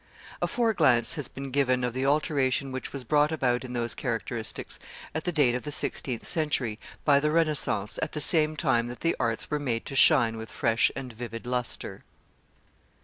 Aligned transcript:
A 0.41 0.47
foreglance 0.47 1.13
has 1.13 1.27
been 1.27 1.51
given 1.51 1.83
of 1.83 1.93
the 1.93 2.07
alteration 2.07 2.71
which 2.71 2.91
was 2.91 3.03
brought 3.03 3.31
about 3.31 3.63
in 3.63 3.73
those 3.73 3.93
characteristics, 3.93 4.79
at 5.13 5.25
the 5.25 5.31
date 5.31 5.53
of 5.53 5.61
the 5.61 5.71
sixteenth 5.71 6.25
century, 6.25 6.79
by 7.05 7.19
the 7.19 7.29
Renaissance, 7.29 7.99
at 8.01 8.13
the 8.13 8.19
same 8.19 8.55
time 8.55 8.87
that 8.87 9.01
the 9.01 9.15
arts 9.19 9.51
were 9.51 9.59
made 9.59 9.85
to 9.85 9.95
shine 9.95 10.37
with 10.37 10.49
fresh 10.49 10.89
and 10.95 11.13
vivid 11.13 11.45
lustre. 11.45 12.03